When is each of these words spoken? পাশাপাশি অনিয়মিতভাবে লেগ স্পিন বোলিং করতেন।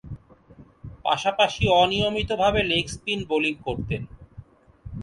পাশাপাশি 1.05 1.63
অনিয়মিতভাবে 1.81 2.61
লেগ 2.71 2.85
স্পিন 2.95 3.19
বোলিং 3.29 3.53
করতেন। 3.67 4.01